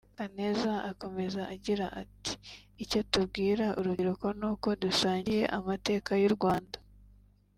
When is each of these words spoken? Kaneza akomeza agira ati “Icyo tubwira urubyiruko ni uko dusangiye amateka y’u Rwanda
Kaneza 0.17 0.71
akomeza 0.91 1.41
agira 1.53 1.85
ati 2.01 2.33
“Icyo 2.83 2.99
tubwira 3.11 3.65
urubyiruko 3.79 4.25
ni 4.39 4.45
uko 4.51 4.67
dusangiye 4.83 5.43
amateka 5.57 6.11
y’u 6.23 6.33
Rwanda 6.37 6.77